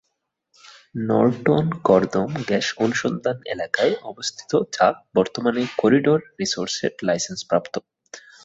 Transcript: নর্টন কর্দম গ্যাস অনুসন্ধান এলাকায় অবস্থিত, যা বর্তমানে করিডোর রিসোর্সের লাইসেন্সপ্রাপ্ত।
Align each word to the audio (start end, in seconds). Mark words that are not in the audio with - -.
নর্টন 1.09 1.65
কর্দম 1.83 2.29
গ্যাস 2.47 2.67
অনুসন্ধান 2.77 3.37
এলাকায় 3.45 3.93
অবস্থিত, 4.03 4.51
যা 4.75 4.87
বর্তমানে 5.15 5.61
করিডোর 5.77 6.19
রিসোর্সের 6.39 6.93
লাইসেন্সপ্রাপ্ত। 7.03 7.73